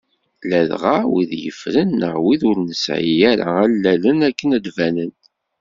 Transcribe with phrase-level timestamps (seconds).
[0.49, 5.11] Ladɣa wid yeffren, neɣ wid ur nesɛi ara allalen akken ad d-banen.